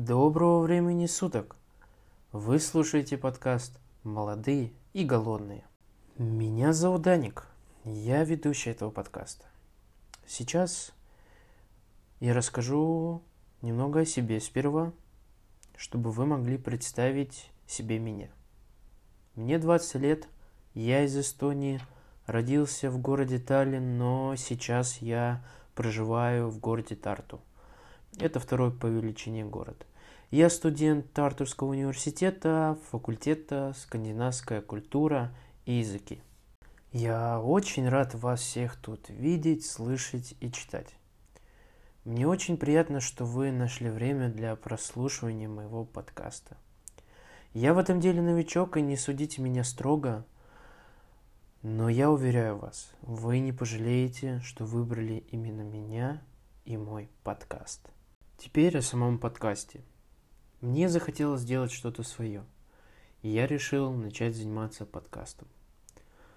Доброго 0.00 0.60
времени 0.60 1.06
суток! 1.06 1.56
Вы 2.30 2.60
слушаете 2.60 3.18
подкаст 3.18 3.80
«Молодые 4.04 4.72
и 4.92 5.04
голодные». 5.04 5.64
Меня 6.16 6.72
зовут 6.72 7.02
Даник, 7.02 7.48
я 7.82 8.22
ведущий 8.22 8.70
этого 8.70 8.92
подкаста. 8.92 9.46
Сейчас 10.24 10.92
я 12.20 12.32
расскажу 12.32 13.22
немного 13.60 14.02
о 14.02 14.06
себе 14.06 14.38
сперва, 14.38 14.92
чтобы 15.76 16.12
вы 16.12 16.26
могли 16.26 16.58
представить 16.58 17.50
себе 17.66 17.98
меня. 17.98 18.28
Мне 19.34 19.58
20 19.58 19.94
лет, 19.96 20.28
я 20.74 21.02
из 21.02 21.18
Эстонии, 21.18 21.80
родился 22.26 22.88
в 22.88 23.00
городе 23.00 23.40
Таллин, 23.40 23.98
но 23.98 24.36
сейчас 24.36 24.98
я 24.98 25.44
проживаю 25.74 26.50
в 26.50 26.60
городе 26.60 26.94
Тарту. 26.94 27.40
Это 28.16 28.40
второй 28.40 28.72
по 28.72 28.86
величине 28.86 29.44
город. 29.44 29.86
Я 30.30 30.50
студент 30.50 31.12
Тартурского 31.12 31.68
университета, 31.68 32.78
факультета 32.90 33.74
«Скандинавская 33.76 34.60
культура 34.60 35.34
и 35.64 35.74
языки». 35.74 36.20
Я 36.92 37.40
очень 37.40 37.88
рад 37.88 38.14
вас 38.14 38.40
всех 38.40 38.76
тут 38.76 39.08
видеть, 39.08 39.66
слышать 39.66 40.34
и 40.40 40.50
читать. 40.50 40.94
Мне 42.04 42.26
очень 42.26 42.56
приятно, 42.56 43.00
что 43.00 43.24
вы 43.24 43.52
нашли 43.52 43.90
время 43.90 44.30
для 44.30 44.56
прослушивания 44.56 45.48
моего 45.48 45.84
подкаста. 45.84 46.56
Я 47.52 47.74
в 47.74 47.78
этом 47.78 48.00
деле 48.00 48.22
новичок, 48.22 48.76
и 48.76 48.82
не 48.82 48.96
судите 48.96 49.42
меня 49.42 49.64
строго, 49.64 50.24
но 51.62 51.88
я 51.88 52.10
уверяю 52.10 52.56
вас, 52.56 52.90
вы 53.02 53.40
не 53.40 53.52
пожалеете, 53.52 54.40
что 54.40 54.64
выбрали 54.64 55.24
именно 55.30 55.62
меня 55.62 56.22
и 56.64 56.76
мой 56.76 57.08
подкаст. 57.24 57.90
Теперь 58.38 58.78
о 58.78 58.82
самом 58.82 59.18
подкасте. 59.18 59.80
Мне 60.60 60.88
захотелось 60.88 61.40
сделать 61.40 61.72
что-то 61.72 62.04
свое, 62.04 62.44
и 63.20 63.30
я 63.30 63.48
решил 63.48 63.92
начать 63.92 64.36
заниматься 64.36 64.86
подкастом. 64.86 65.48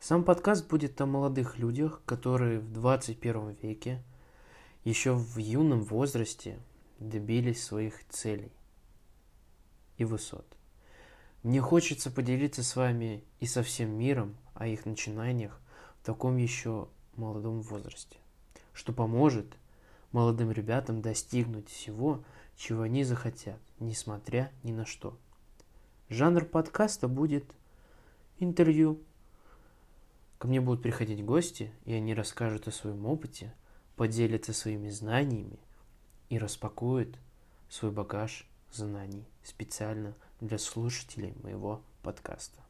Сам 0.00 0.24
подкаст 0.24 0.66
будет 0.70 0.98
о 1.02 1.06
молодых 1.06 1.58
людях, 1.58 2.00
которые 2.06 2.60
в 2.60 2.72
21 2.72 3.58
веке, 3.60 4.02
еще 4.84 5.12
в 5.12 5.36
юном 5.36 5.82
возрасте, 5.82 6.58
добились 6.98 7.62
своих 7.62 8.08
целей 8.08 8.52
и 9.98 10.06
высот. 10.06 10.46
Мне 11.42 11.60
хочется 11.60 12.10
поделиться 12.10 12.62
с 12.62 12.74
вами 12.74 13.22
и 13.38 13.44
со 13.44 13.62
всем 13.62 13.90
миром 13.90 14.38
о 14.54 14.66
их 14.66 14.86
начинаниях 14.86 15.60
в 16.00 16.06
таком 16.06 16.38
еще 16.38 16.88
молодом 17.16 17.60
возрасте, 17.60 18.16
что 18.72 18.94
поможет 18.94 19.58
молодым 20.12 20.52
ребятам 20.52 21.02
достигнуть 21.02 21.68
всего, 21.68 22.24
чего 22.56 22.82
они 22.82 23.04
захотят, 23.04 23.58
несмотря 23.78 24.52
ни 24.62 24.72
на 24.72 24.86
что. 24.86 25.18
Жанр 26.08 26.44
подкаста 26.44 27.08
будет 27.08 27.44
интервью. 28.38 29.00
Ко 30.38 30.48
мне 30.48 30.60
будут 30.60 30.82
приходить 30.82 31.24
гости, 31.24 31.72
и 31.84 31.92
они 31.92 32.14
расскажут 32.14 32.68
о 32.68 32.72
своем 32.72 33.06
опыте, 33.06 33.54
поделятся 33.96 34.52
своими 34.52 34.90
знаниями 34.90 35.58
и 36.28 36.38
распакуют 36.38 37.16
свой 37.68 37.92
багаж 37.92 38.46
знаний 38.72 39.26
специально 39.42 40.14
для 40.40 40.58
слушателей 40.58 41.34
моего 41.42 41.82
подкаста. 42.02 42.60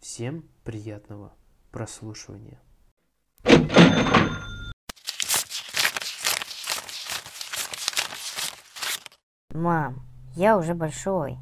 Всем 0.00 0.44
приятного 0.64 1.32
прослушивания. 1.70 2.60
Мам, 9.58 9.96
я 10.36 10.56
уже 10.56 10.72
большой. 10.72 11.36